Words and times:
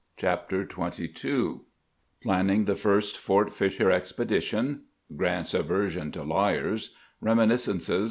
CHAPTER 0.17 0.67
XXII 0.67 1.59
PLANNING 2.23 2.65
THE 2.65 2.75
FIRST 2.75 3.19
FOKT 3.19 3.51
FISHER 3.53 3.91
EXPEDITION— 3.91 4.85
GEANT'S 5.15 5.53
AVERSION 5.53 6.11
TO 6.11 6.23
LIARS— 6.23 6.95
REMINISCENCES 7.21 7.99